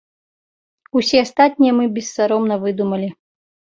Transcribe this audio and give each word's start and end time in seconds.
Усе 1.01 1.17
астатнія 1.25 1.77
мы 1.81 1.85
бессаромна 1.99 2.55
выдумалі. 2.65 3.09